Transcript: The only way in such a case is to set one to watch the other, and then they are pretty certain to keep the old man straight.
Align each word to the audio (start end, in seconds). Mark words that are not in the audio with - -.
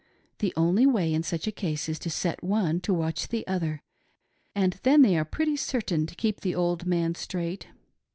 The 0.39 0.51
only 0.57 0.87
way 0.87 1.13
in 1.13 1.21
such 1.21 1.45
a 1.45 1.51
case 1.51 1.87
is 1.87 1.99
to 1.99 2.09
set 2.09 2.43
one 2.43 2.79
to 2.81 2.91
watch 2.91 3.27
the 3.27 3.45
other, 3.45 3.83
and 4.55 4.79
then 4.81 5.03
they 5.03 5.15
are 5.15 5.23
pretty 5.25 5.55
certain 5.55 6.07
to 6.07 6.15
keep 6.15 6.39
the 6.41 6.55
old 6.55 6.87
man 6.87 7.13
straight. 7.13 7.67